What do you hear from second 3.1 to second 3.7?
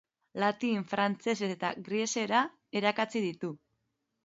ditu.